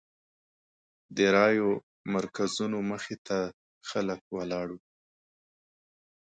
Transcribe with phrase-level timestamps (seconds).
[1.15, 1.69] د رایو
[2.13, 3.39] مرکزونو مخې ته
[3.89, 4.81] خلک ولاړ وو.